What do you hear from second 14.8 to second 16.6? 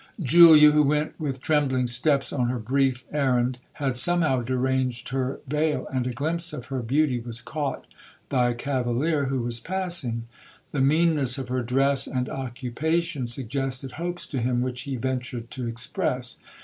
he ventured to express.